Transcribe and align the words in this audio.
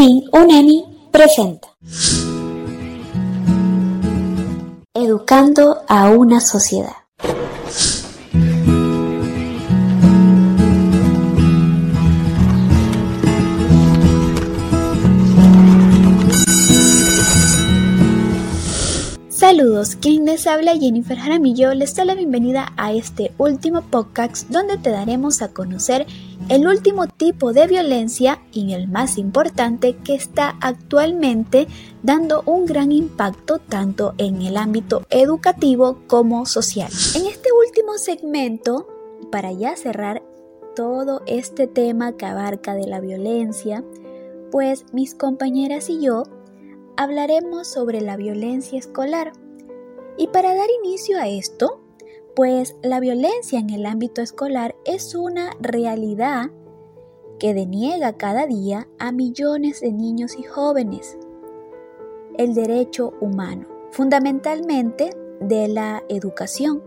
Sí, 0.00 0.24
UNEMI 0.32 0.82
presenta. 1.12 1.68
Educando 4.94 5.82
a 5.88 6.08
una 6.08 6.40
sociedad. 6.40 6.99
Saludos, 19.50 19.96
quien 19.96 20.26
les 20.26 20.46
habla 20.46 20.76
Jennifer 20.76 21.18
Jaramillo 21.18 21.74
les 21.74 21.96
da 21.96 22.04
la 22.04 22.14
bienvenida 22.14 22.72
a 22.76 22.92
este 22.92 23.32
último 23.36 23.82
podcast 23.82 24.48
donde 24.48 24.78
te 24.78 24.90
daremos 24.90 25.42
a 25.42 25.52
conocer 25.52 26.06
el 26.48 26.68
último 26.68 27.08
tipo 27.08 27.52
de 27.52 27.66
violencia 27.66 28.40
y 28.52 28.74
el 28.74 28.86
más 28.86 29.18
importante 29.18 29.96
que 30.04 30.14
está 30.14 30.56
actualmente 30.60 31.66
dando 32.04 32.44
un 32.46 32.64
gran 32.64 32.92
impacto 32.92 33.58
tanto 33.58 34.14
en 34.18 34.40
el 34.42 34.56
ámbito 34.56 35.04
educativo 35.10 35.98
como 36.06 36.46
social. 36.46 36.92
En 37.16 37.26
este 37.26 37.48
último 37.66 37.98
segmento, 37.98 38.86
para 39.32 39.50
ya 39.50 39.74
cerrar 39.74 40.22
todo 40.76 41.22
este 41.26 41.66
tema 41.66 42.12
que 42.12 42.26
abarca 42.26 42.76
de 42.76 42.86
la 42.86 43.00
violencia, 43.00 43.82
pues 44.52 44.84
mis 44.92 45.16
compañeras 45.16 45.90
y 45.90 46.00
yo 46.00 46.22
hablaremos 47.00 47.66
sobre 47.66 48.02
la 48.02 48.18
violencia 48.18 48.78
escolar. 48.78 49.32
Y 50.18 50.28
para 50.28 50.54
dar 50.54 50.66
inicio 50.84 51.18
a 51.18 51.28
esto, 51.28 51.80
pues 52.36 52.76
la 52.82 53.00
violencia 53.00 53.58
en 53.58 53.70
el 53.70 53.86
ámbito 53.86 54.20
escolar 54.20 54.76
es 54.84 55.14
una 55.14 55.52
realidad 55.60 56.50
que 57.38 57.54
deniega 57.54 58.18
cada 58.18 58.46
día 58.46 58.86
a 58.98 59.12
millones 59.12 59.80
de 59.80 59.92
niños 59.92 60.38
y 60.38 60.42
jóvenes 60.42 61.16
el 62.36 62.52
derecho 62.52 63.14
humano, 63.22 63.66
fundamentalmente 63.92 65.08
de 65.40 65.68
la 65.68 66.04
educación. 66.10 66.82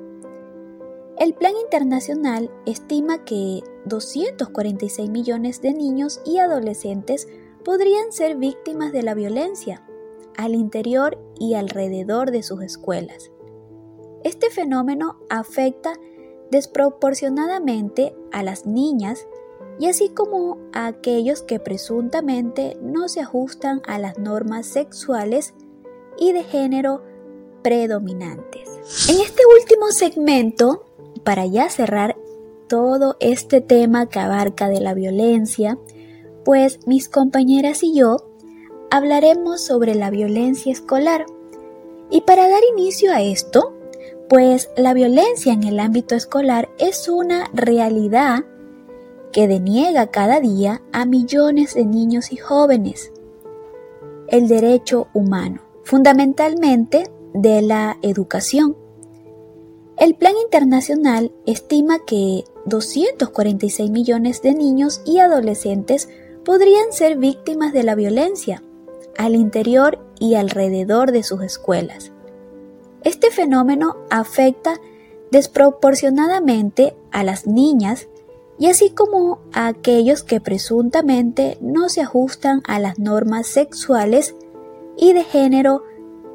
El 1.18 1.34
Plan 1.34 1.54
Internacional 1.60 2.52
estima 2.68 3.26
que 3.26 3.62
246 3.86 5.10
millones 5.10 5.60
de 5.64 5.74
niños 5.74 6.22
y 6.24 6.38
adolescentes 6.38 7.28
podrían 7.66 8.12
ser 8.12 8.36
víctimas 8.36 8.92
de 8.92 9.02
la 9.02 9.16
violencia 9.16 9.84
al 10.38 10.56
interior 10.56 11.18
y 11.40 11.56
alrededor 11.56 12.32
de 12.32 12.44
sus 12.44 12.62
escuelas. 12.62 13.32
Este 14.24 14.50
fenómeno 14.50 15.18
afecta 15.30 15.94
desproporcionadamente 16.52 18.16
a 18.32 18.44
las 18.44 18.66
niñas 18.66 19.28
y 19.80 19.88
así 19.88 20.10
como 20.10 20.60
a 20.72 20.88
aquellos 20.88 21.42
que 21.42 21.60
presuntamente 21.60 22.78
no 22.82 23.10
se 23.10 23.22
ajustan 23.22 23.82
a 23.88 23.98
las 23.98 24.18
normas 24.20 24.68
sexuales 24.68 25.54
y 26.18 26.32
de 26.32 26.44
género 26.44 27.02
predominantes. 27.64 28.70
En 29.10 29.20
este 29.20 29.42
último 29.60 29.88
segmento, 29.92 30.86
para 31.24 31.46
ya 31.46 31.70
cerrar 31.70 32.16
todo 32.68 33.18
este 33.20 33.62
tema 33.62 34.08
que 34.10 34.20
abarca 34.20 34.70
de 34.70 34.80
la 34.80 34.94
violencia, 34.94 35.78
pues 36.46 36.86
mis 36.86 37.10
compañeras 37.10 37.84
y 37.84 37.96
yo 37.96 38.33
hablaremos 38.94 39.60
sobre 39.60 39.96
la 39.96 40.12
violencia 40.12 40.72
escolar. 40.72 41.26
Y 42.12 42.22
para 42.22 42.48
dar 42.48 42.62
inicio 42.78 43.12
a 43.12 43.24
esto, 43.24 43.74
pues 44.30 44.70
la 44.78 44.94
violencia 44.94 45.52
en 45.52 45.64
el 45.64 45.80
ámbito 45.80 46.14
escolar 46.14 46.70
es 46.78 47.10
una 47.10 47.50
realidad 47.56 48.46
que 49.32 49.48
deniega 49.48 50.12
cada 50.12 50.40
día 50.40 50.84
a 50.92 51.06
millones 51.06 51.74
de 51.74 51.86
niños 51.86 52.32
y 52.32 52.38
jóvenes 52.38 53.12
el 54.28 54.48
derecho 54.48 55.08
humano, 55.16 55.62
fundamentalmente 55.84 57.10
de 57.34 57.64
la 57.64 57.98
educación. 58.04 58.78
El 59.98 60.14
Plan 60.14 60.34
Internacional 60.44 61.32
estima 61.48 61.98
que 62.06 62.44
246 62.68 63.90
millones 63.90 64.44
de 64.44 64.54
niños 64.54 65.02
y 65.04 65.18
adolescentes 65.18 66.10
podrían 66.46 66.92
ser 66.92 67.18
víctimas 67.18 67.74
de 67.74 67.82
la 67.82 67.96
violencia 67.96 68.62
al 69.18 69.36
interior 69.36 70.00
y 70.20 70.36
alrededor 70.36 71.12
de 71.12 71.24
sus 71.24 71.42
escuelas. 71.42 72.12
Este 73.04 73.32
fenómeno 73.32 73.98
afecta 74.10 74.80
desproporcionadamente 75.32 76.96
a 77.12 77.24
las 77.24 77.48
niñas 77.48 78.08
y 78.60 78.68
así 78.68 78.92
como 78.92 79.40
a 79.52 79.68
aquellos 79.68 80.24
que 80.24 80.40
presuntamente 80.40 81.58
no 81.60 81.90
se 81.90 82.02
ajustan 82.02 82.62
a 82.66 82.80
las 82.80 83.00
normas 83.00 83.48
sexuales 83.48 84.36
y 84.96 85.14
de 85.14 85.24
género 85.24 85.84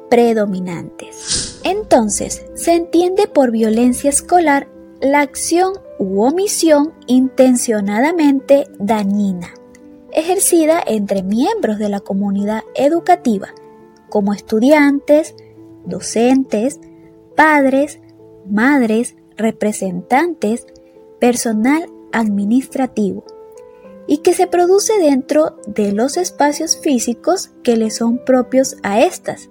predominantes. 0.09 1.59
Entonces, 1.63 2.45
se 2.55 2.73
entiende 2.73 3.27
por 3.27 3.51
violencia 3.51 4.09
escolar 4.09 4.69
la 5.01 5.21
acción 5.21 5.73
u 5.97 6.23
omisión 6.23 6.93
intencionadamente 7.07 8.67
dañina 8.79 9.53
ejercida 10.11 10.81
entre 10.85 11.23
miembros 11.23 11.77
de 11.77 11.89
la 11.89 11.99
comunidad 11.99 12.63
educativa, 12.75 13.49
como 14.09 14.33
estudiantes, 14.33 15.35
docentes, 15.85 16.79
padres, 17.35 17.99
madres, 18.49 19.15
representantes, 19.37 20.65
personal 21.19 21.89
administrativo, 22.11 23.23
y 24.07 24.17
que 24.19 24.33
se 24.33 24.47
produce 24.47 24.97
dentro 24.99 25.57
de 25.67 25.91
los 25.91 26.17
espacios 26.17 26.77
físicos 26.77 27.51
que 27.63 27.77
le 27.77 27.91
son 27.91 28.23
propios 28.25 28.77
a 28.81 29.01
estas, 29.01 29.49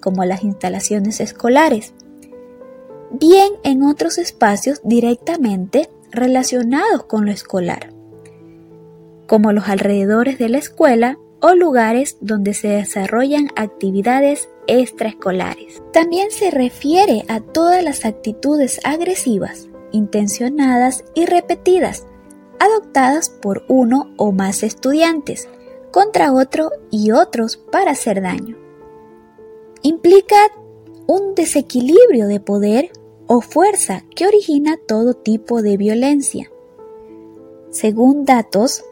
como 0.00 0.24
las 0.24 0.42
instalaciones 0.44 1.20
escolares, 1.20 1.92
bien 3.10 3.52
en 3.64 3.82
otros 3.82 4.18
espacios 4.18 4.80
directamente 4.84 5.90
relacionados 6.10 7.04
con 7.04 7.26
lo 7.26 7.32
escolar 7.32 7.97
como 9.28 9.52
los 9.52 9.68
alrededores 9.68 10.38
de 10.38 10.48
la 10.48 10.58
escuela 10.58 11.18
o 11.40 11.54
lugares 11.54 12.16
donde 12.20 12.54
se 12.54 12.68
desarrollan 12.68 13.48
actividades 13.54 14.48
extraescolares. 14.66 15.80
También 15.92 16.32
se 16.32 16.50
refiere 16.50 17.24
a 17.28 17.40
todas 17.40 17.84
las 17.84 18.04
actitudes 18.04 18.80
agresivas, 18.82 19.68
intencionadas 19.92 21.04
y 21.14 21.26
repetidas, 21.26 22.06
adoptadas 22.58 23.30
por 23.30 23.64
uno 23.68 24.12
o 24.16 24.32
más 24.32 24.64
estudiantes 24.64 25.48
contra 25.92 26.32
otro 26.32 26.70
y 26.90 27.12
otros 27.12 27.56
para 27.56 27.92
hacer 27.92 28.20
daño. 28.20 28.56
Implica 29.82 30.36
un 31.06 31.34
desequilibrio 31.34 32.26
de 32.26 32.40
poder 32.40 32.90
o 33.26 33.40
fuerza 33.40 34.04
que 34.14 34.26
origina 34.26 34.78
todo 34.88 35.14
tipo 35.14 35.62
de 35.62 35.76
violencia. 35.76 36.50
Según 37.70 38.24
datos 38.24 38.84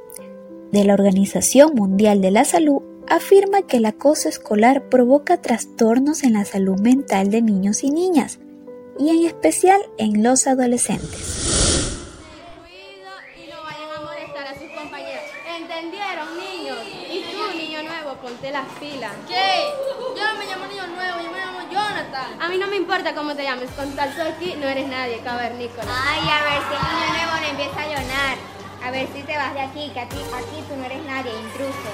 de 0.73 0.85
la 0.85 0.95
Organización 0.95 1.75
Mundial 1.75 2.21
de 2.21 2.31
la 2.31 2.45
Salud 2.45 2.83
afirma 3.09 3.63
que 3.63 3.77
el 3.79 3.87
acoso 3.87 4.29
escolar 4.29 4.89
provoca 4.89 5.41
trastornos 5.41 6.25
en 6.25 6.35
la 6.35 6.45
salud 6.45 6.81
mental 6.81 7.31
de 7.31 7.43
niños 7.43 7.85
y 7.85 7.91
niñas, 7.91 8.41
y 8.99 9.11
en 9.11 9.27
especial 9.27 9.81
en 9.99 10.23
los 10.23 10.47
adolescentes. 10.47 11.53
y 13.37 13.49
no 13.49 13.63
vayan 13.63 13.91
a 13.97 14.01
molestar 14.01 14.47
a 14.49 14.55
sus 14.59 14.69
compañeros. 14.71 15.23
¿Entendieron, 15.57 16.29
niños? 16.37 16.79
Y 17.11 17.23
tú, 17.31 17.57
niño 17.57 17.83
nuevo, 17.83 18.17
ponte 18.21 18.51
las 18.51 18.67
pilas. 18.81 19.13
¿Qué? 19.29 19.63
Yo 20.17 20.33
no 20.33 20.39
me 20.39 20.47
llamo 20.47 20.67
niño 20.67 20.87
nuevo, 20.89 21.21
yo 21.23 21.31
me 21.31 21.39
llamo 21.39 21.59
Jonathan. 21.71 22.43
A 22.43 22.49
mí 22.49 22.59
no 22.59 22.67
me 22.67 22.77
importa 22.77 23.15
cómo 23.15 23.35
te 23.37 23.45
llames, 23.45 23.71
con 23.71 23.95
tal 23.95 24.09
aquí 24.21 24.55
no 24.59 24.67
eres 24.67 24.89
nadie, 24.89 25.21
cavernícola. 25.21 25.87
Ay, 25.89 26.29
a 26.29 26.43
ver 26.43 26.63
si 26.67 26.75
el 26.75 26.83
niño 26.91 27.07
nuevo 27.15 27.41
no 27.41 27.47
empieza 27.51 27.83
a 27.83 27.87
llorar. 27.87 28.56
A 28.87 28.91
ver 28.93 29.09
si 29.13 29.21
te 29.25 29.37
vas 29.37 29.53
de 29.53 29.63
aquí, 29.63 29.91
que 29.91 29.99
aquí, 29.99 30.17
aquí 30.17 30.65
tú 30.69 30.77
no 30.77 30.85
eres 30.85 31.05
nadie, 31.07 31.33
intruso. 31.41 31.91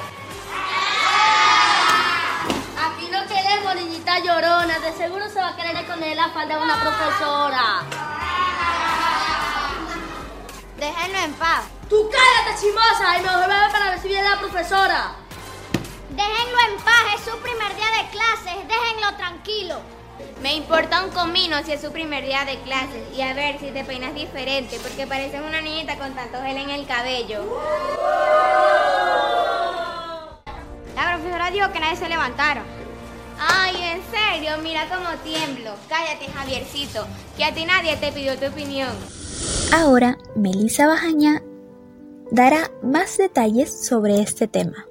Aquí 2.84 3.08
no 3.10 3.26
queremos 3.26 3.74
niñita 3.76 4.18
llorona, 4.18 4.78
de 4.78 4.92
seguro 4.92 5.26
se 5.30 5.40
va 5.40 5.48
a 5.48 5.56
querer 5.56 5.74
esconder 5.74 6.14
la 6.14 6.28
falda 6.28 6.58
de 6.58 6.62
una 6.62 6.78
profesora. 6.82 7.82
Déjenlo 10.76 11.18
en 11.18 11.32
paz. 11.32 11.62
Tú 11.88 12.10
cállate, 12.10 12.60
chimosa, 12.60 13.18
y 13.18 13.22
mejor 13.22 13.48
ver 13.48 13.72
para 13.72 13.92
recibir 13.92 14.18
a 14.18 14.34
la 14.34 14.38
profesora. 14.38 15.12
Déjenlo 16.10 16.58
en 16.68 16.76
paz, 16.84 17.04
es 17.14 17.24
su 17.24 17.38
primer 17.38 17.74
día 17.74 17.86
de 18.02 18.10
clases, 18.10 18.68
déjenlo 18.68 19.16
tranquilo. 19.16 20.01
Me 20.42 20.56
importa 20.56 21.04
un 21.04 21.10
comino 21.10 21.56
si 21.64 21.72
es 21.72 21.80
su 21.80 21.92
primer 21.92 22.24
día 22.24 22.44
de 22.44 22.58
clases 22.60 23.02
y 23.16 23.20
a 23.22 23.32
ver 23.34 23.58
si 23.60 23.70
te 23.70 23.84
peinas 23.84 24.14
diferente 24.14 24.78
porque 24.82 25.06
pareces 25.06 25.40
una 25.40 25.60
niñita 25.60 25.96
con 25.96 26.14
tanto 26.14 26.42
gel 26.42 26.56
en 26.56 26.70
el 26.70 26.86
cabello. 26.86 27.44
La 30.96 31.14
profesora 31.14 31.50
dijo 31.50 31.72
que 31.72 31.80
nadie 31.80 31.96
se 31.96 32.08
levantara. 32.08 32.64
Ay, 33.38 33.76
en 33.76 34.02
serio, 34.10 34.58
mira 34.62 34.88
cómo 34.88 35.08
tiemblo. 35.24 35.72
Cállate, 35.88 36.26
Javiercito, 36.32 37.06
que 37.36 37.44
a 37.44 37.54
ti 37.54 37.64
nadie 37.64 37.96
te 37.96 38.12
pidió 38.12 38.36
tu 38.36 38.46
opinión. 38.46 38.90
Ahora, 39.72 40.18
Melissa 40.36 40.86
Bajaña 40.86 41.42
dará 42.30 42.70
más 42.82 43.16
detalles 43.16 43.86
sobre 43.86 44.20
este 44.20 44.48
tema. 44.48 44.86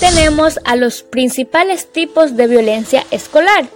tenemos 0.00 0.60
a 0.64 0.76
los 0.76 1.02
principales 1.02 1.90
tipos 1.92 2.36
de 2.36 2.46
violencia 2.46 3.04
escolar. 3.10 3.66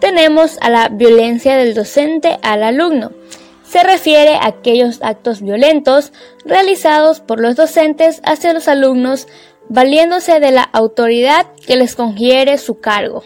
Tenemos 0.00 0.58
a 0.60 0.70
la 0.70 0.88
violencia 0.88 1.56
del 1.56 1.74
docente 1.74 2.38
al 2.42 2.62
alumno. 2.62 3.12
Se 3.62 3.82
refiere 3.82 4.34
a 4.34 4.46
aquellos 4.46 5.00
actos 5.02 5.42
violentos 5.42 6.12
realizados 6.44 7.20
por 7.20 7.40
los 7.40 7.54
docentes 7.54 8.20
hacia 8.24 8.52
los 8.52 8.66
alumnos 8.66 9.28
valiéndose 9.68 10.40
de 10.40 10.50
la 10.50 10.62
autoridad 10.62 11.46
que 11.66 11.76
les 11.76 11.94
confiere 11.94 12.58
su 12.58 12.80
cargo. 12.80 13.22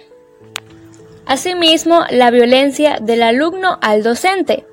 Asimismo, 1.27 2.05
la 2.11 2.31
violencia 2.31 2.99
del 3.01 3.23
alumno 3.23 3.79
al 3.81 4.03
docente, 4.03 4.67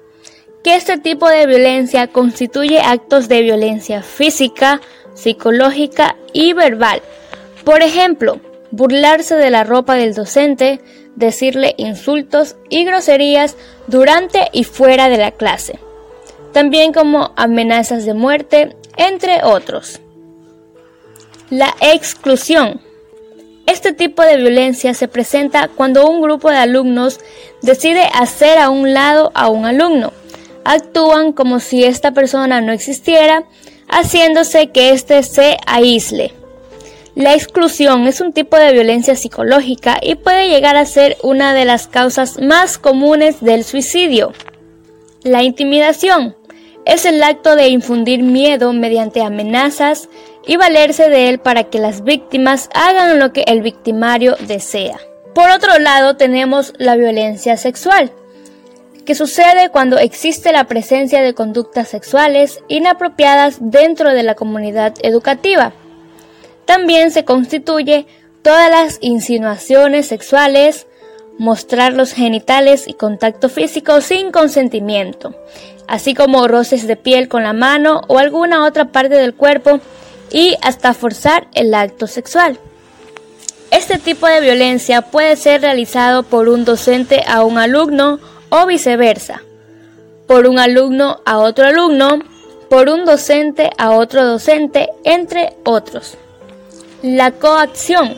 que 0.66 0.76
este 0.76 0.98
tipo 0.98 1.30
de 1.30 1.46
violencia 1.48 2.08
constituye 2.08 2.82
actos 2.82 3.30
de 3.30 3.42
violencia 3.42 4.02
física, 4.04 4.82
psicológica 5.14 6.18
y 6.34 6.52
verbal. 6.52 7.02
Por 7.64 7.82
ejemplo, 7.82 8.42
burlarse 8.72 9.36
de 9.36 9.50
la 9.50 9.64
ropa 9.64 9.96
del 9.96 10.14
docente, 10.14 10.82
decirle 11.22 11.76
insultos 11.78 12.58
y 12.70 12.84
groserías 12.84 13.56
durante 13.88 14.50
y 14.52 14.66
fuera 14.66 15.08
de 15.08 15.18
la 15.18 15.32
clase, 15.32 15.80
también 16.52 16.92
como 16.92 17.32
amenazas 17.38 18.06
de 18.06 18.14
muerte, 18.14 18.76
entre 18.98 19.44
otros. 19.44 20.02
La 21.50 21.74
exclusión. 21.80 22.82
Este 23.66 23.94
tipo 23.94 24.22
de 24.24 24.38
violencia 24.38 24.94
se 24.94 25.08
presenta 25.08 25.70
cuando 25.70 26.10
un 26.10 26.22
grupo 26.22 26.50
de 26.50 26.58
alumnos 26.58 27.20
decide 27.62 28.10
hacer 28.14 28.58
a 28.58 28.70
un 28.70 28.94
lado 28.94 29.32
a 29.34 29.48
un 29.50 29.66
alumno. 29.66 30.12
Actúan 30.66 31.32
como 31.32 31.60
si 31.60 31.86
esta 31.86 32.12
persona 32.12 32.60
no 32.60 32.74
existiera, 32.74 33.46
haciéndose 33.88 34.72
que 34.72 34.92
éste 34.92 35.24
se 35.24 35.58
aísle. 35.66 36.34
La 37.16 37.34
exclusión 37.34 38.08
es 38.08 38.22
un 38.22 38.32
tipo 38.32 38.56
de 38.56 38.72
violencia 38.72 39.18
psicológica 39.18 40.00
y 40.02 40.16
puede 40.16 40.48
llegar 40.48 40.78
a 40.78 40.86
ser 40.86 41.18
una 41.24 41.54
de 41.54 41.66
las 41.66 41.88
causas 41.88 42.40
más 42.42 42.78
comunes 42.78 43.42
del 43.42 43.66
suicidio. 43.66 44.32
La 45.24 45.44
intimidación 45.44 46.38
es 46.86 47.06
el 47.06 47.22
acto 47.22 47.58
de 47.58 47.68
infundir 47.68 48.24
miedo 48.24 48.72
mediante 48.72 49.22
amenazas 49.22 50.08
y 50.48 50.56
valerse 50.56 51.10
de 51.10 51.28
él 51.28 51.40
para 51.40 51.66
que 51.66 51.80
las 51.80 52.04
víctimas 52.06 52.70
hagan 52.74 53.20
lo 53.20 53.34
que 53.34 53.44
el 53.46 53.62
victimario 53.62 54.38
desea. 54.48 54.98
Por 55.36 55.50
otro 55.50 55.80
lado 55.80 56.16
tenemos 56.16 56.74
la 56.78 56.96
violencia 56.96 57.58
sexual, 57.58 58.12
que 59.06 59.16
sucede 59.16 59.70
cuando 59.70 59.98
existe 59.98 60.54
la 60.54 60.64
presencia 60.64 61.22
de 61.22 61.34
conductas 61.34 61.90
sexuales 61.90 62.64
inapropiadas 62.70 63.58
dentro 63.60 64.14
de 64.14 64.24
la 64.24 64.36
comunidad 64.36 64.94
educativa. 65.04 65.74
También 66.66 67.12
se 67.12 67.26
constituye 67.26 68.06
todas 68.42 68.70
las 68.70 68.98
insinuaciones 69.02 70.08
sexuales, 70.08 70.88
mostrar 71.38 71.94
los 71.94 72.14
genitales 72.14 72.88
y 72.88 72.94
contacto 72.94 73.50
físico 73.50 74.02
sin 74.02 74.32
consentimiento, 74.32 75.36
así 75.88 76.14
como 76.14 76.48
roces 76.48 76.88
de 76.88 76.96
piel 76.96 77.28
con 77.28 77.44
la 77.44 77.54
mano 77.54 78.02
o 78.08 78.18
alguna 78.18 78.66
otra 78.66 78.86
parte 78.86 79.16
del 79.16 79.34
cuerpo 79.34 79.80
y 80.32 80.56
hasta 80.62 80.94
forzar 80.94 81.48
el 81.54 81.74
acto 81.74 82.08
sexual. 82.08 82.60
Este 83.72 83.98
tipo 83.98 84.28
de 84.28 84.42
violencia 84.42 85.02
puede 85.02 85.36
ser 85.36 85.62
realizado 85.62 86.24
por 86.24 86.50
un 86.50 86.66
docente 86.66 87.24
a 87.26 87.44
un 87.44 87.58
alumno 87.58 88.20
o 88.50 88.66
viceversa, 88.66 89.42
por 90.28 90.46
un 90.46 90.60
alumno 90.60 91.22
a 91.26 91.40
otro 91.40 91.66
alumno, 91.66 92.20
por 92.70 92.90
un 92.90 93.06
docente 93.06 93.70
a 93.78 93.92
otro 93.92 94.26
docente, 94.26 94.90
entre 95.04 95.54
otros. 95.64 96.18
La 97.02 97.32
coacción 97.32 98.18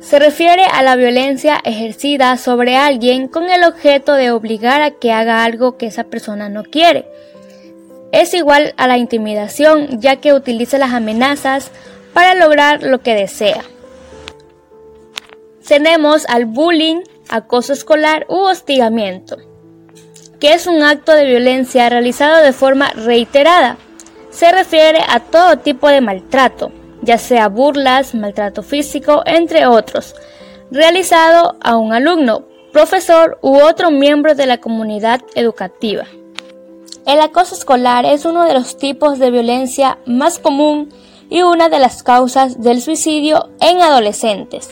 se 0.00 0.18
refiere 0.18 0.64
a 0.64 0.82
la 0.82 0.96
violencia 0.96 1.60
ejercida 1.64 2.36
sobre 2.36 2.76
alguien 2.76 3.28
con 3.28 3.50
el 3.50 3.64
objeto 3.64 4.14
de 4.14 4.30
obligar 4.30 4.82
a 4.82 4.92
que 4.92 5.12
haga 5.12 5.44
algo 5.44 5.76
que 5.76 5.86
esa 5.86 6.04
persona 6.04 6.48
no 6.48 6.62
quiere 6.62 7.06
es 8.12 8.32
igual 8.34 8.74
a 8.76 8.86
la 8.86 8.98
intimidación 8.98 10.00
ya 10.00 10.16
que 10.16 10.32
utiliza 10.32 10.78
las 10.78 10.92
amenazas 10.92 11.70
para 12.12 12.34
lograr 12.34 12.82
lo 12.82 13.00
que 13.00 13.14
desea. 13.14 13.62
Tenemos 15.66 16.26
al 16.28 16.46
bullying, 16.46 17.02
acoso 17.28 17.74
escolar 17.74 18.24
u 18.28 18.36
hostigamiento, 18.36 19.36
que 20.40 20.54
es 20.54 20.66
un 20.66 20.82
acto 20.82 21.12
de 21.12 21.26
violencia 21.26 21.88
realizado 21.90 22.42
de 22.42 22.54
forma 22.54 22.90
reiterada. 22.92 23.76
Se 24.30 24.50
refiere 24.50 25.00
a 25.06 25.20
todo 25.20 25.58
tipo 25.58 25.88
de 25.88 26.00
maltrato, 26.00 26.72
ya 27.02 27.18
sea 27.18 27.48
burlas, 27.48 28.14
maltrato 28.14 28.62
físico, 28.62 29.22
entre 29.26 29.66
otros, 29.66 30.14
realizado 30.70 31.56
a 31.62 31.76
un 31.76 31.92
alumno, 31.92 32.44
profesor 32.72 33.38
u 33.42 33.60
otro 33.60 33.90
miembro 33.90 34.34
de 34.34 34.46
la 34.46 34.58
comunidad 34.58 35.20
educativa. 35.34 36.04
El 37.06 37.20
acoso 37.20 37.54
escolar 37.54 38.04
es 38.04 38.24
uno 38.24 38.44
de 38.44 38.54
los 38.54 38.76
tipos 38.76 39.18
de 39.18 39.30
violencia 39.30 39.98
más 40.04 40.38
común 40.38 40.92
y 41.30 41.42
una 41.42 41.68
de 41.68 41.78
las 41.78 42.02
causas 42.02 42.60
del 42.60 42.82
suicidio 42.82 43.48
en 43.60 43.80
adolescentes. 43.80 44.70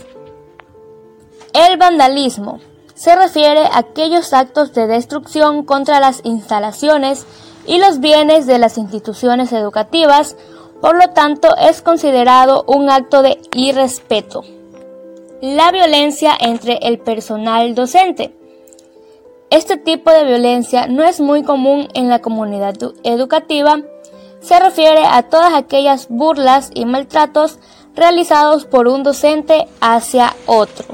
El 1.52 1.78
vandalismo 1.78 2.60
se 2.94 3.14
refiere 3.14 3.60
a 3.60 3.78
aquellos 3.78 4.32
actos 4.32 4.72
de 4.74 4.86
destrucción 4.86 5.64
contra 5.64 6.00
las 6.00 6.20
instalaciones 6.24 7.26
y 7.66 7.78
los 7.78 8.00
bienes 8.00 8.46
de 8.46 8.58
las 8.58 8.78
instituciones 8.78 9.52
educativas, 9.52 10.36
por 10.80 10.96
lo 10.96 11.10
tanto 11.12 11.56
es 11.56 11.82
considerado 11.82 12.64
un 12.66 12.90
acto 12.90 13.22
de 13.22 13.38
irrespeto. 13.54 14.44
La 15.40 15.70
violencia 15.72 16.32
entre 16.38 16.78
el 16.82 16.98
personal 16.98 17.74
docente 17.74 18.36
este 19.48 19.76
tipo 19.76 20.10
de 20.10 20.24
violencia 20.24 20.88
no 20.88 21.04
es 21.04 21.20
muy 21.20 21.44
común 21.44 21.86
en 21.94 22.08
la 22.08 22.18
comunidad 22.18 22.74
educativa. 23.04 23.80
Se 24.40 24.58
refiere 24.58 25.06
a 25.06 25.22
todas 25.22 25.54
aquellas 25.54 26.08
burlas 26.08 26.70
y 26.74 26.84
maltratos 26.84 27.60
realizados 27.94 28.64
por 28.64 28.88
un 28.88 29.04
docente 29.04 29.68
hacia 29.80 30.34
otro. 30.46 30.86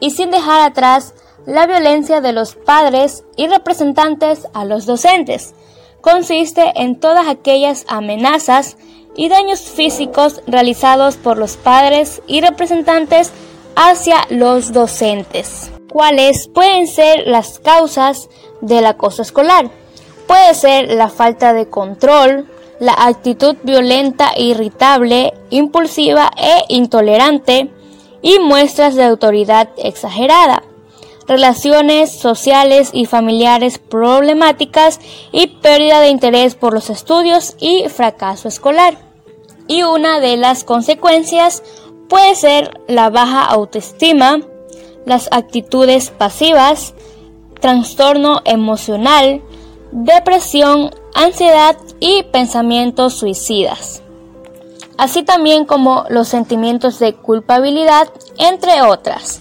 Y 0.00 0.10
sin 0.10 0.32
dejar 0.32 0.60
atrás 0.60 1.14
la 1.46 1.66
violencia 1.66 2.20
de 2.20 2.32
los 2.32 2.56
padres 2.56 3.24
y 3.36 3.46
representantes 3.46 4.48
a 4.54 4.64
los 4.64 4.84
docentes. 4.84 5.54
Consiste 6.02 6.72
en 6.76 7.00
todas 7.00 7.26
aquellas 7.26 7.86
amenazas 7.88 8.76
y 9.16 9.30
daños 9.30 9.60
físicos 9.60 10.42
realizados 10.46 11.16
por 11.16 11.38
los 11.38 11.56
padres 11.56 12.20
y 12.26 12.42
representantes 12.42 13.32
hacia 13.76 14.26
los 14.28 14.74
docentes 14.74 15.72
cuáles 15.92 16.48
pueden 16.48 16.86
ser 16.86 17.26
las 17.26 17.58
causas 17.58 18.30
del 18.62 18.86
acoso 18.86 19.22
escolar. 19.22 19.70
Puede 20.26 20.54
ser 20.54 20.90
la 20.90 21.08
falta 21.08 21.52
de 21.52 21.68
control, 21.68 22.48
la 22.80 22.94
actitud 22.94 23.56
violenta 23.62 24.32
irritable, 24.36 25.34
impulsiva 25.50 26.30
e 26.36 26.64
intolerante 26.68 27.70
y 28.22 28.38
muestras 28.38 28.94
de 28.94 29.04
autoridad 29.04 29.68
exagerada, 29.76 30.62
relaciones 31.26 32.12
sociales 32.12 32.90
y 32.92 33.06
familiares 33.06 33.78
problemáticas 33.78 35.00
y 35.30 35.46
pérdida 35.46 36.00
de 36.00 36.08
interés 36.08 36.54
por 36.54 36.74
los 36.74 36.90
estudios 36.90 37.56
y 37.60 37.88
fracaso 37.88 38.48
escolar. 38.48 38.96
Y 39.68 39.82
una 39.82 40.20
de 40.20 40.36
las 40.36 40.64
consecuencias 40.64 41.62
puede 42.08 42.34
ser 42.34 42.80
la 42.88 43.10
baja 43.10 43.44
autoestima, 43.44 44.40
las 45.06 45.28
actitudes 45.32 46.10
pasivas, 46.10 46.94
trastorno 47.60 48.42
emocional, 48.44 49.42
depresión, 49.92 50.90
ansiedad 51.14 51.76
y 52.00 52.24
pensamientos 52.24 53.14
suicidas, 53.14 54.02
así 54.98 55.22
también 55.22 55.64
como 55.64 56.04
los 56.08 56.28
sentimientos 56.28 56.98
de 56.98 57.14
culpabilidad, 57.14 58.08
entre 58.38 58.82
otras. 58.82 59.40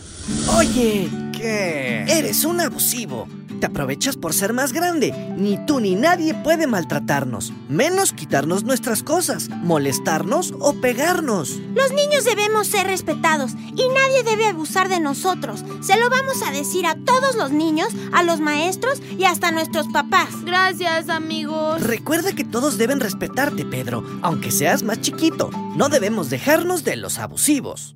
Oye, 0.57 1.09
¿qué? 1.41 2.05
Eres 2.07 2.45
un 2.45 2.62
abusivo. 2.62 3.27
Te 3.60 3.67
aprovechas 3.67 4.17
por 4.17 4.33
ser 4.33 4.53
más 4.53 4.74
grande. 4.74 5.13
Ni 5.38 5.63
tú 5.67 5.79
ni 5.79 5.93
nadie 5.93 6.33
puede 6.33 6.65
maltratarnos, 6.65 7.53
menos 7.69 8.12
quitarnos 8.12 8.63
nuestras 8.63 9.03
cosas, 9.03 9.50
molestarnos 9.50 10.55
o 10.60 10.74
pegarnos. 10.74 11.60
Los 11.75 11.91
niños 11.91 12.25
debemos 12.25 12.65
ser 12.65 12.88
respetados 12.88 13.51
y 13.51 13.88
nadie 13.89 14.24
debe 14.25 14.48
abusar 14.48 14.89
de 14.89 15.00
nosotros. 15.00 15.63
Se 15.81 16.00
lo 16.00 16.10
vamos 16.10 16.41
a 16.41 16.51
decir 16.51 16.88
a 16.88 16.95
todos 16.95 17.36
los 17.36 17.51
niños, 17.51 17.89
a 18.13 18.24
los 18.24 18.39
maestros 18.39 19.00
y 19.15 19.25
hasta 19.25 19.50
a 19.50 19.51
nuestros 19.51 19.88
papás. 19.89 20.43
Gracias, 20.43 21.10
amigos. 21.10 21.83
Recuerda 21.83 22.33
que 22.33 22.43
todos 22.43 22.79
deben 22.79 23.00
respetarte, 23.00 23.63
Pedro, 23.63 24.03
aunque 24.24 24.50
seas 24.50 24.81
más 24.81 25.01
chiquito. 25.01 25.51
No 25.75 25.89
debemos 25.89 26.31
dejarnos 26.31 26.83
de 26.83 26.95
los 26.95 27.19
abusivos. 27.19 27.95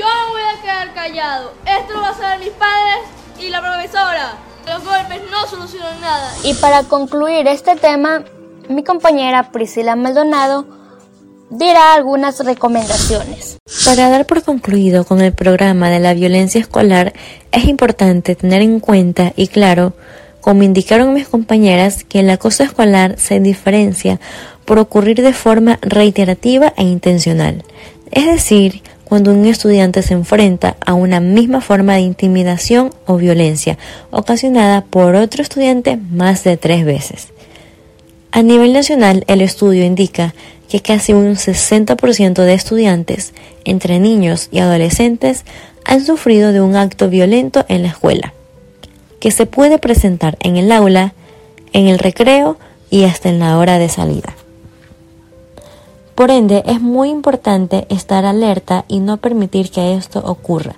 Yo 0.00 0.06
no 0.06 0.32
voy 0.32 0.40
a 0.40 0.62
quedar 0.62 0.94
callado. 0.94 1.52
Esto 1.66 1.92
lo 1.92 2.00
va 2.00 2.08
a 2.08 2.10
hacer 2.12 2.38
mis 2.38 2.48
padres 2.52 3.00
y 3.38 3.50
la 3.50 3.60
profesora. 3.60 4.38
Los 4.66 4.82
golpes 4.82 5.20
no 5.30 5.46
solucionan 5.46 6.00
nada. 6.00 6.32
Y 6.42 6.54
para 6.54 6.84
concluir 6.84 7.46
este 7.48 7.76
tema, 7.76 8.24
mi 8.70 8.82
compañera 8.82 9.52
Priscila 9.52 9.96
Maldonado 9.96 10.64
dirá 11.50 11.92
algunas 11.92 12.42
recomendaciones. 12.42 13.58
Para 13.84 14.08
dar 14.08 14.24
por 14.24 14.42
concluido 14.42 15.04
con 15.04 15.20
el 15.20 15.34
programa 15.34 15.90
de 15.90 16.00
la 16.00 16.14
violencia 16.14 16.62
escolar, 16.62 17.12
es 17.52 17.64
importante 17.66 18.34
tener 18.36 18.62
en 18.62 18.80
cuenta 18.80 19.34
y 19.36 19.48
claro, 19.48 19.92
como 20.40 20.62
indicaron 20.62 21.12
mis 21.12 21.28
compañeras, 21.28 22.04
que 22.04 22.20
el 22.20 22.30
acoso 22.30 22.62
escolar 22.62 23.18
se 23.18 23.38
diferencia 23.38 24.18
por 24.64 24.78
ocurrir 24.78 25.20
de 25.20 25.34
forma 25.34 25.78
reiterativa 25.82 26.72
e 26.78 26.84
intencional. 26.84 27.64
Es 28.10 28.24
decir, 28.24 28.82
cuando 29.10 29.32
un 29.32 29.44
estudiante 29.44 30.02
se 30.02 30.14
enfrenta 30.14 30.76
a 30.86 30.94
una 30.94 31.18
misma 31.18 31.60
forma 31.60 31.94
de 31.94 32.02
intimidación 32.02 32.94
o 33.06 33.16
violencia 33.16 33.76
ocasionada 34.12 34.82
por 34.82 35.16
otro 35.16 35.42
estudiante 35.42 35.98
más 36.12 36.44
de 36.44 36.56
tres 36.56 36.84
veces. 36.84 37.26
A 38.30 38.42
nivel 38.42 38.72
nacional, 38.72 39.24
el 39.26 39.40
estudio 39.40 39.84
indica 39.84 40.32
que 40.68 40.80
casi 40.80 41.12
un 41.12 41.34
60% 41.34 42.44
de 42.44 42.54
estudiantes, 42.54 43.32
entre 43.64 43.98
niños 43.98 44.48
y 44.52 44.60
adolescentes, 44.60 45.44
han 45.84 46.06
sufrido 46.06 46.52
de 46.52 46.60
un 46.60 46.76
acto 46.76 47.08
violento 47.08 47.64
en 47.68 47.82
la 47.82 47.88
escuela, 47.88 48.32
que 49.18 49.32
se 49.32 49.44
puede 49.44 49.80
presentar 49.80 50.38
en 50.38 50.56
el 50.56 50.70
aula, 50.70 51.14
en 51.72 51.88
el 51.88 51.98
recreo 51.98 52.58
y 52.90 53.02
hasta 53.02 53.28
en 53.28 53.40
la 53.40 53.58
hora 53.58 53.80
de 53.80 53.88
salida. 53.88 54.36
Por 56.20 56.30
ende, 56.30 56.62
es 56.66 56.82
muy 56.82 57.08
importante 57.08 57.86
estar 57.88 58.26
alerta 58.26 58.84
y 58.88 58.98
no 58.98 59.16
permitir 59.16 59.70
que 59.70 59.94
esto 59.94 60.22
ocurra, 60.22 60.74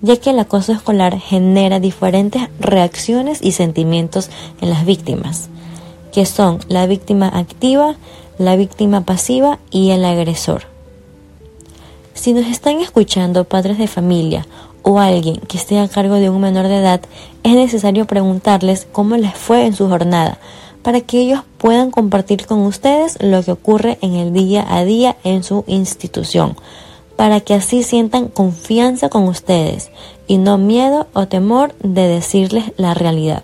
ya 0.00 0.16
que 0.16 0.30
el 0.30 0.38
acoso 0.38 0.70
escolar 0.70 1.18
genera 1.18 1.80
diferentes 1.80 2.48
reacciones 2.60 3.42
y 3.42 3.50
sentimientos 3.50 4.30
en 4.60 4.70
las 4.70 4.86
víctimas, 4.86 5.48
que 6.12 6.24
son 6.24 6.60
la 6.68 6.86
víctima 6.86 7.26
activa, 7.26 7.96
la 8.38 8.54
víctima 8.54 9.00
pasiva 9.00 9.58
y 9.72 9.90
el 9.90 10.04
agresor. 10.04 10.66
Si 12.14 12.32
nos 12.32 12.46
están 12.46 12.78
escuchando 12.78 13.42
padres 13.42 13.78
de 13.78 13.88
familia 13.88 14.46
o 14.82 15.00
alguien 15.00 15.38
que 15.48 15.58
esté 15.58 15.80
a 15.80 15.88
cargo 15.88 16.14
de 16.14 16.30
un 16.30 16.40
menor 16.40 16.68
de 16.68 16.78
edad, 16.78 17.00
es 17.42 17.54
necesario 17.54 18.06
preguntarles 18.06 18.86
cómo 18.92 19.16
les 19.16 19.34
fue 19.34 19.66
en 19.66 19.74
su 19.74 19.88
jornada, 19.88 20.38
para 20.86 21.00
que 21.00 21.18
ellos 21.18 21.40
puedan 21.58 21.90
compartir 21.90 22.46
con 22.46 22.60
ustedes 22.60 23.18
lo 23.20 23.42
que 23.42 23.50
ocurre 23.50 23.98
en 24.02 24.14
el 24.14 24.32
día 24.32 24.64
a 24.68 24.84
día 24.84 25.16
en 25.24 25.42
su 25.42 25.64
institución, 25.66 26.56
para 27.16 27.40
que 27.40 27.54
así 27.54 27.82
sientan 27.82 28.28
confianza 28.28 29.08
con 29.08 29.24
ustedes 29.24 29.90
y 30.28 30.38
no 30.38 30.58
miedo 30.58 31.08
o 31.12 31.26
temor 31.26 31.74
de 31.82 32.06
decirles 32.06 32.72
la 32.76 32.94
realidad. 32.94 33.42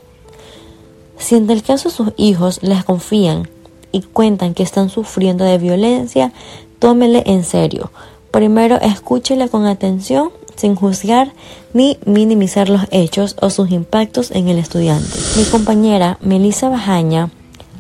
Si 1.19 1.35
en 1.35 1.51
el 1.51 1.65
caso 1.65 1.91
sus 1.91 2.13
hijos 2.17 2.63
les 2.63 2.85
confían 2.85 3.49
y 3.91 4.03
cuentan 4.03 4.55
que 4.55 4.63
están 4.63 4.89
sufriendo 4.89 5.45
de 5.45 5.59
violencia, 5.59 6.33
tómele 6.79 7.25
en 7.27 7.43
serio. 7.43 7.91
Primero 8.31 8.77
escúchele 8.81 9.49
con 9.49 9.67
atención 9.67 10.31
sin 10.57 10.75
juzgar 10.75 11.33
ni 11.75 11.99
minimizar 12.05 12.69
los 12.69 12.83
hechos 12.91 13.37
o 13.41 13.51
sus 13.51 13.71
impactos 13.71 14.31
en 14.31 14.49
el 14.49 14.59
estudiante. 14.59 15.09
Mi 15.37 15.45
compañera 15.45 16.19
Melissa 16.21 16.69
Bajaña 16.69 17.31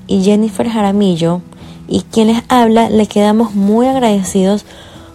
y 0.06 0.22
Jennifer 0.22 0.68
Jaramillo 0.68 1.42
y 1.88 2.02
quien 2.02 2.28
les 2.28 2.42
habla 2.48 2.90
le 2.90 3.06
quedamos 3.06 3.54
muy 3.54 3.86
agradecidos 3.86 4.64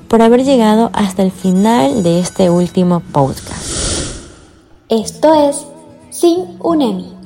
por 0.08 0.22
haber 0.22 0.44
llegado 0.44 0.90
hasta 0.94 1.24
el 1.24 1.32
final 1.32 2.04
de 2.04 2.20
este 2.20 2.50
último 2.50 3.02
podcast. 3.12 3.88
Esto 4.90 5.34
es 5.34 5.66
Sin 6.10 6.58
UNEMI. 6.60 7.17